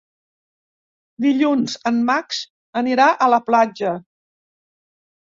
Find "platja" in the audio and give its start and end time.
3.51-3.93